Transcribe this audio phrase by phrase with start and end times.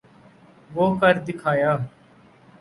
[0.75, 1.71] وہ کر دکھایا۔